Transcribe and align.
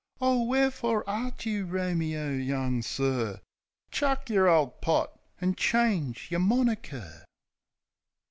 Oh, 0.19 0.47
w'erefore 0.47 1.03
art 1.07 1.45
you 1.45 1.63
Romeo, 1.67 2.31
young 2.31 2.81
sir? 2.81 3.39
Chuck 3.91 4.31
yer 4.31 4.47
ole 4.47 4.69
pot, 4.69 5.11
an' 5.39 5.53
change 5.53 6.29
yer 6.31 6.39
moniker!" 6.39 7.23